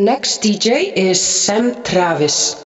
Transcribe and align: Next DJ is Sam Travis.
Next 0.00 0.42
DJ 0.44 0.92
is 0.94 1.20
Sam 1.20 1.82
Travis. 1.82 2.62